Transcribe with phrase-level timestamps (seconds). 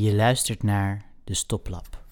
[0.00, 2.02] Je luistert naar de Stoplap.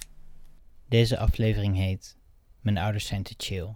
[0.89, 2.17] Deze aflevering heet
[2.61, 3.69] Mijn ouders zijn te chill.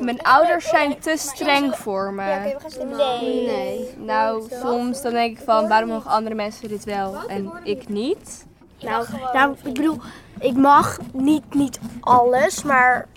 [0.00, 2.56] Mijn ouders zijn te streng voor me.
[2.96, 3.46] Nee.
[3.46, 3.96] Nee.
[3.96, 8.46] Nou, soms dan denk ik van waarom mogen andere mensen dit wel en ik niet?
[8.80, 10.00] Nou, nou, ik bedoel,
[10.38, 13.08] ik mag niet, niet alles, maar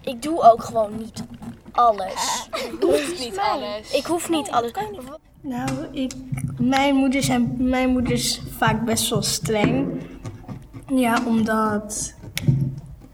[0.00, 1.22] ik doe ook gewoon niet
[1.78, 2.48] alles.
[3.24, 3.92] Niet alles.
[3.92, 4.72] Ik hoef niet alles.
[5.40, 6.12] Nou, ik,
[6.58, 10.02] mijn, moeder zijn, mijn moeder is vaak best wel streng.
[10.86, 12.14] Ja, omdat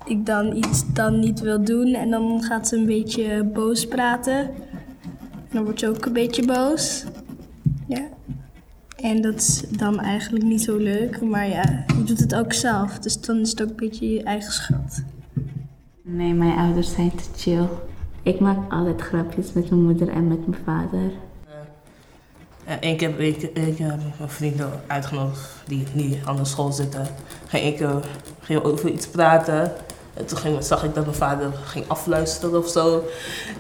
[0.05, 4.39] ik dan iets dan niet wil doen en dan gaat ze een beetje boos praten.
[4.39, 7.05] En dan wordt ze ook een beetje boos.
[7.89, 8.09] Ja.
[8.97, 12.99] En dat is dan eigenlijk niet zo leuk, maar ja, je doet het ook zelf.
[12.99, 15.03] Dus dan is het ook een beetje je eigen schuld.
[16.03, 17.67] Nee, mijn ouders zijn te chill.
[18.25, 21.11] Ik maak altijd grapjes met mijn moeder en met mijn vader.
[22.65, 26.73] En één keer heb ik, ik heb mijn vrienden uitgenodigd die niet aan de school
[26.73, 27.07] zitten.
[27.47, 27.97] Ging ik eh,
[28.41, 29.73] ging over iets praten.
[30.15, 33.05] En toen ging, zag ik dat mijn vader ging afluisteren of zo.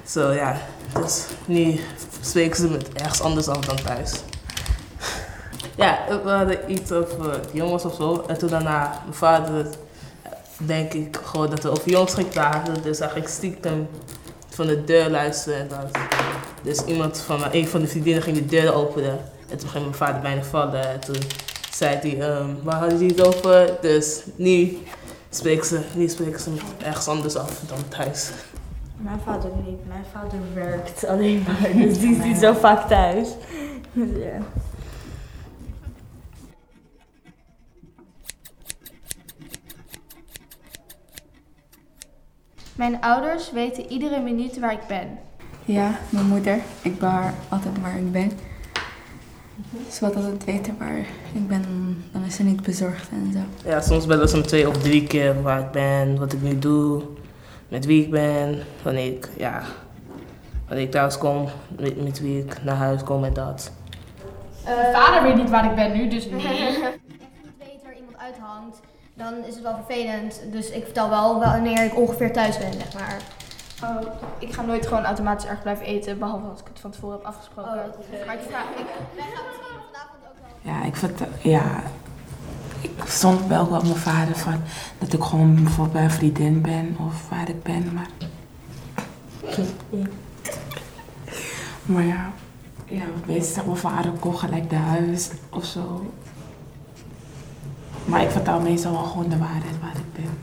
[0.07, 0.57] Zo ja,
[0.95, 1.81] dus nu
[2.21, 4.23] spreken ze met ergens anders af dan thuis.
[5.77, 8.25] Ja, we hadden iets over jongens of zo.
[8.27, 9.67] En toen daarna, mijn vader,
[10.57, 12.83] denk ik gewoon dat er over jongens ging praten.
[12.83, 13.89] Dus ging stiekem
[14.55, 16.03] van de deur luisteren en dat.
[16.63, 19.19] Dus iemand van mijn, een van de vriendinnen ging de deur openen.
[19.49, 20.91] En toen ging mijn vader bijna vallen.
[20.91, 21.17] En toen
[21.71, 23.77] zei hij, ehm, waar hadden jullie het over?
[23.81, 24.79] Dus nu
[25.31, 26.51] spreken ze, nu spreken ze
[26.85, 28.31] ergens anders af dan thuis.
[28.97, 29.89] Mijn vader niet.
[29.89, 33.29] Mijn vader werkt alleen maar, dus die is niet zo vaak thuis.
[33.93, 34.39] Dus ja.
[42.75, 45.19] Mijn ouders weten iedere minuut waar ik ben.
[45.65, 46.59] Ja, mijn moeder.
[46.83, 48.33] Ik bewaar altijd waar ik ben.
[49.91, 50.99] Ze wil altijd weten waar
[51.33, 51.65] ik ben,
[52.13, 53.69] dan is ze niet bezorgd en zo.
[53.69, 56.59] Ja, soms bellen ze me twee of drie keer waar ik ben, wat ik nu
[56.59, 57.03] doe,
[57.69, 59.63] met wie ik ben, wanneer ik, ja,
[60.67, 61.49] wanneer ik thuis kom,
[61.79, 63.73] met, met wie ik naar huis kom en dat.
[64.65, 66.43] Mijn vader weet niet waar ik ben nu, dus nee.
[67.59, 68.81] weet waar iemand uithangt,
[69.15, 70.41] dan is het wel vervelend.
[70.51, 73.17] Dus ik vertel wel wanneer ik ongeveer thuis ben, zeg maar.
[73.83, 74.01] Oh,
[74.39, 77.27] ik ga nooit gewoon automatisch erg blijven eten, behalve als ik het van tevoren heb
[77.27, 77.73] afgesproken.
[78.27, 78.87] maar ik vraag, ik,
[80.61, 81.83] Ja, ik vind, ja,
[82.81, 84.61] ik stond wel wel mijn vader van
[84.99, 88.09] dat ik gewoon bijvoorbeeld bij een vriendin ben of waar ik ben, maar.
[91.85, 92.33] Maar ja,
[92.87, 96.13] ja, meestal mijn vader kom gelijk naar huis of zo.
[98.05, 100.39] Maar ik vertel meestal wel gewoon de waarheid waar ik ben.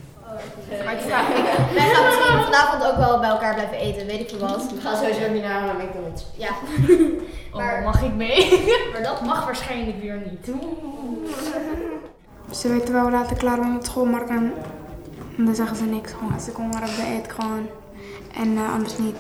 [0.85, 1.27] Maar ik vraag,
[1.73, 4.71] wij gaan misschien vanavond ook wel bij elkaar blijven eten, weet ik veel wat.
[4.73, 6.25] We gaan sowieso niet naar McDonald's.
[6.37, 6.49] Ja.
[7.53, 8.63] Maar Maar, mag ik mee?
[8.91, 10.55] maar dat Mag waarschijnlijk weer niet.
[12.51, 14.51] Ze weten wel laat ik klaar ben met school, maar dan,
[15.37, 16.11] dan zeggen ze niks.
[16.11, 17.67] Gewoon, als ik kom maar op de eet gewoon.
[18.33, 19.17] En eh, anders niet.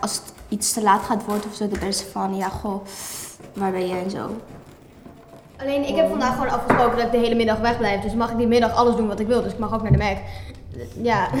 [0.00, 2.86] als het iets te laat gaat worden of zo, dan ben ze van, ja goh,
[3.52, 4.30] waar ben je en zo.
[5.56, 8.00] Alleen ik heb vandaag gewoon afgesproken dat ik de hele middag wegblijf.
[8.00, 9.42] Dus mag ik die middag alles doen wat ik wil.
[9.42, 10.16] Dus ik mag ook naar de Mac.
[11.02, 11.28] Ja.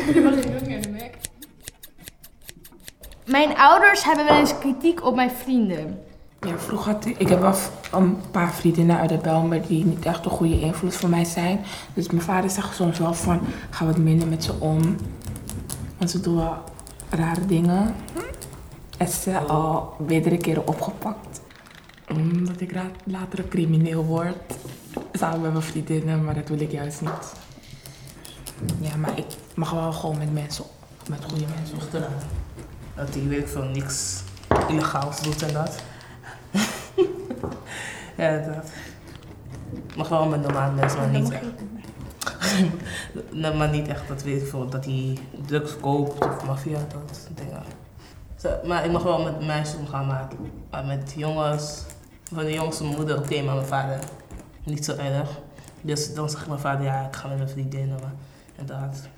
[3.26, 6.00] Mijn ouders hebben wel eens kritiek op mijn vrienden.
[6.40, 7.54] Ja, vroeger had ik, ik heb wel
[7.92, 11.24] een paar vriendinnen uit de bel, maar die niet echt een goede invloed voor mij
[11.24, 11.60] zijn.
[11.94, 13.40] Dus mijn vader zegt soms wel van,
[13.70, 14.96] ga wat minder met ze om.
[15.98, 16.56] Want ze doen wel
[17.10, 17.94] rare dingen.
[18.98, 21.40] En ze zijn al meerdere keren opgepakt.
[22.08, 22.72] Omdat ik
[23.04, 24.54] later een crimineel word.
[25.12, 27.32] Samen met mijn vriendinnen, maar dat wil ik juist niet.
[28.80, 30.64] Ja, maar ik mag wel gewoon met mensen,
[31.08, 31.76] met goede mensen.
[31.76, 32.12] Achteraan.
[32.94, 34.22] Dat hij weet veel niks
[34.68, 35.82] illegaals doet en dat.
[38.16, 38.70] ja, dat.
[39.96, 41.44] Mag wel met normale mensen, maar niet echt.
[43.30, 47.28] Nee, maar niet echt dat weet ik veel, dat hij drugs koopt of maffia, dat
[47.34, 47.62] dingen.
[48.36, 50.28] Zo, maar ik mag wel met meisjes omgaan, maar
[50.86, 51.84] met jongens,
[52.34, 53.98] van de mijn moeder oké, maar mijn vader
[54.64, 55.40] niet zo erg.
[55.80, 58.12] Dus dan zegt mijn vader, ja, ik ga met mijn vriendinnen, maar
[58.58, 59.08] inderdaad.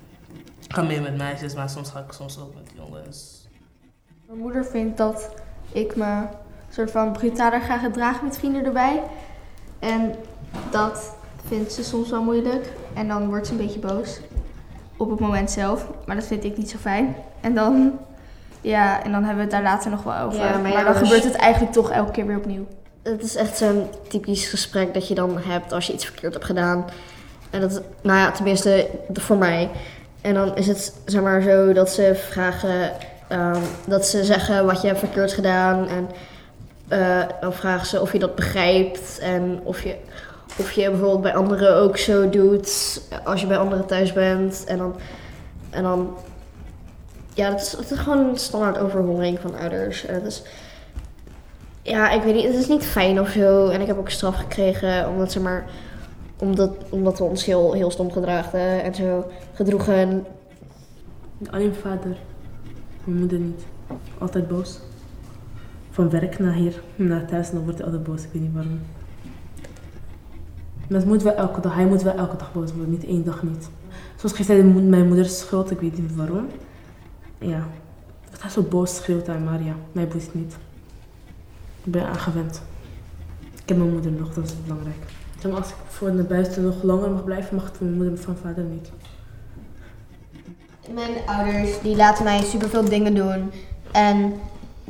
[0.65, 3.47] Ik ga meer met meisjes, maar soms ga ik soms ook met jongens.
[4.27, 5.29] Mijn moeder vindt dat
[5.71, 6.23] ik me
[6.69, 9.01] soort van brutaler ga gedragen met vrienden erbij.
[9.79, 10.15] En
[10.71, 11.15] dat
[11.47, 12.73] vindt ze soms wel moeilijk.
[12.93, 14.19] En dan wordt ze een beetje boos.
[14.97, 15.87] Op het moment zelf.
[16.05, 17.15] Maar dat vind ik niet zo fijn.
[17.41, 17.99] En dan,
[18.61, 20.39] ja, en dan hebben we het daar later nog wel over.
[20.39, 22.67] Ja, maar dan dus- gebeurt het eigenlijk toch elke keer weer opnieuw.
[23.01, 26.45] Het is echt zo'n typisch gesprek dat je dan hebt als je iets verkeerd hebt
[26.45, 26.85] gedaan.
[27.49, 29.69] En dat, nou ja, tenminste voor mij.
[30.21, 32.91] En dan is het zeg maar zo dat ze vragen,
[33.27, 35.87] ehm, dat ze zeggen wat je hebt verkeerd gedaan.
[35.87, 36.09] En
[36.87, 39.95] eh, dan vragen ze of je dat begrijpt en of je,
[40.57, 44.63] of je bijvoorbeeld bij anderen ook zo doet als je bij anderen thuis bent.
[44.67, 44.95] En dan,
[45.69, 46.17] en dan
[47.33, 50.05] ja, het is, het is gewoon een standaard overhoring van ouders.
[50.05, 50.41] En het is,
[51.81, 53.67] ja, ik weet niet, het is niet fijn of zo.
[53.67, 55.65] En ik heb ook straf gekregen omdat, zeg maar,
[56.37, 60.25] omdat, omdat we ons heel, heel stom gedraagden en zo gedroegen.
[61.49, 62.17] Alleen vader.
[63.03, 63.65] Mijn moeder niet.
[64.17, 64.79] Altijd boos.
[65.91, 68.23] Van werk naar hier, naar thuis dan wordt hij altijd boos.
[68.23, 68.79] Ik weet niet waarom.
[70.89, 71.75] Maar het moet wel elke dag.
[71.75, 72.89] Hij moet wel elke dag boos worden.
[72.89, 73.69] Niet één dag niet.
[74.15, 75.71] Zoals gisteren mijn moeder schuld.
[75.71, 76.47] Ik weet niet waarom.
[77.37, 77.67] Ja.
[78.31, 79.75] Dat hij zo boos schreeuwt aan Maria.
[79.91, 80.57] Mij boeit niet.
[81.89, 82.61] Ik ben aangewend.
[83.61, 84.33] Ik heb mijn moeder nog.
[84.33, 84.95] Dat is belangrijk.
[85.43, 88.23] Maar, als ik voor naar buiten nog langer mag blijven, mag het van mijn moeder
[88.23, 88.89] van vader niet.
[90.93, 93.51] Mijn ouders die laten mij superveel dingen doen.
[93.91, 94.33] En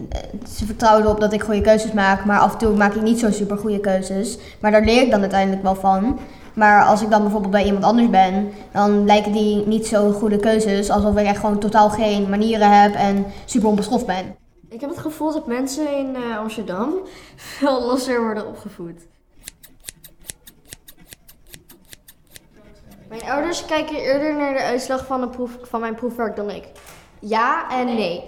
[0.09, 0.19] eh,
[0.49, 2.25] ze vertrouwen erop dat ik goede keuzes maak.
[2.25, 4.37] Maar af en toe maak ik niet zo super goede keuzes.
[4.59, 6.19] Maar daar leer ik dan uiteindelijk wel van.
[6.53, 10.37] Maar als ik dan bijvoorbeeld bij iemand anders ben, dan lijken die niet zo goede
[10.37, 10.89] keuzes.
[10.89, 14.35] Alsof ik echt gewoon totaal geen manieren heb en super onbeschoft ben.
[14.69, 16.93] Ik heb het gevoel dat mensen in eh, Amsterdam
[17.57, 19.07] veel losser worden opgevoed.
[23.07, 26.67] Mijn ouders kijken eerder naar de uitslag van, de proef, van mijn proefwerk dan ik.
[27.19, 28.23] Ja en nee.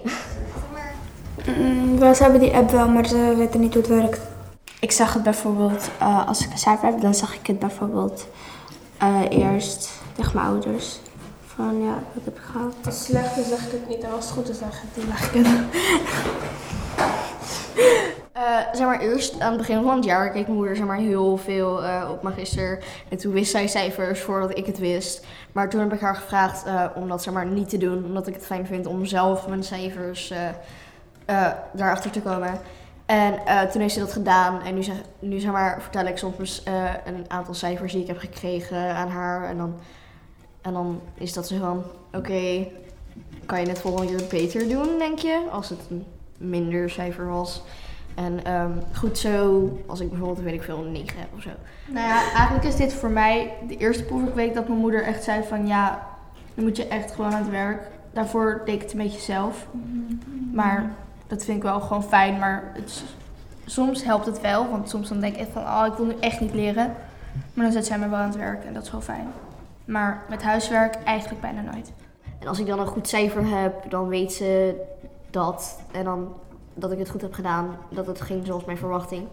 [1.58, 4.20] Mm, wel, ze hebben die app wel, maar ze weten niet hoe het werkt.
[4.80, 8.26] Ik zag het bijvoorbeeld, eh, als ik een cijfer heb, dan zag ik het bijvoorbeeld
[8.98, 11.00] eh, eerst tegen mijn ouders.
[11.62, 12.74] Van ja, dat heb ik gehad.
[12.84, 14.02] Als slecht is, zeg ik het niet.
[14.02, 15.60] En als het goed is, zeg ik het, dan leg ik het.
[18.32, 20.96] Eh, zeg maar, eerst aan het begin van het jaar keek mijn moeder zeg maar,
[20.96, 22.84] heel veel eh, op magister.
[23.08, 25.26] En toen wist zij cijfers voordat ik het wist.
[25.52, 28.04] Maar toen heb ik haar gevraagd eh, om dat zeg maar, niet te doen.
[28.04, 30.32] Omdat ik het fijn vind om zelf mijn cijfers
[31.72, 32.60] daarachter te komen.
[33.06, 33.34] En
[33.72, 34.62] toen heeft ze dat gedaan.
[34.62, 36.62] En nu, zeg, nu zeg maar, vertel ik soms
[37.04, 39.48] een aantal cijfers die ik heb gekregen aan haar.
[39.48, 39.74] En dan,
[40.62, 41.82] en dan is dat zo van,
[42.12, 42.66] oké,
[43.46, 45.46] kan je het volgende keer beter doen, denk je?
[45.50, 46.04] Als het een
[46.36, 47.62] minder cijfer was.
[48.14, 51.50] En ehm, goed zo, als ik bijvoorbeeld, weet ik veel, een 9 heb of zo.
[51.86, 55.42] Nou ja, eigenlijk is dit voor mij de eerste proefweek dat mijn moeder echt zei
[55.42, 56.06] van ja,
[56.54, 57.90] dan moet je echt gewoon aan het werk.
[58.12, 59.66] Daarvoor deed ik het een beetje zelf.
[60.52, 60.94] Maar
[61.26, 62.38] dat vind ik wel gewoon fijn.
[62.38, 63.02] Maar het
[63.64, 66.14] soms helpt het wel, want soms dan denk ik echt van oh, ik wil nu
[66.20, 66.94] echt niet leren.
[67.54, 69.26] Maar dan zet zij me wel aan het werk en dat is wel fijn.
[69.84, 71.92] Maar met huiswerk eigenlijk bijna nooit.
[72.38, 74.80] En als ik dan een goed cijfer heb, dan weet ze
[75.30, 75.80] dat.
[75.92, 76.34] En dan
[76.74, 79.28] dat ik het goed heb gedaan, dat het ging zoals mijn verwachting.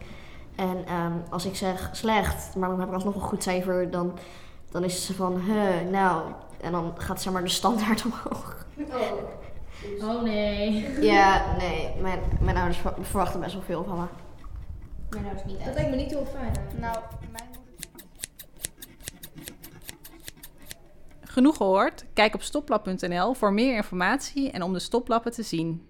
[0.55, 4.17] En ehm, als ik zeg slecht, maar dan heb ik alsnog een goed cijfer, dan,
[4.71, 6.21] dan is ze van, huh, nou.
[6.61, 8.65] En dan gaat zeg maar de standaard omhoog.
[10.01, 10.87] Oh nee.
[11.01, 14.05] Ja, nee, mijn, mijn ouders ver- verwachten best wel veel van me.
[15.09, 16.51] Mijn ouders niet Dat lijkt me niet heel fijn.
[16.79, 16.97] Nou,
[21.31, 22.05] Genoeg gehoord?
[22.13, 25.85] Kijk op stoplap.nl voor meer informatie en om de stoplappen te zien.